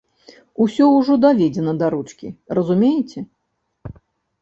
Усё 0.65 0.87
ўжо 0.93 1.13
даведзена 1.27 1.71
да 1.83 1.91
ручкі, 1.97 2.27
разумееце. 2.61 3.27